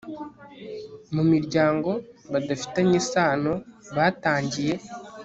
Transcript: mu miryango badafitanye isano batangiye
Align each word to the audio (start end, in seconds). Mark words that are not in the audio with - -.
mu 1.13 1.23
miryango 1.31 1.89
badafitanye 2.31 2.95
isano 3.01 3.53
batangiye 3.95 4.75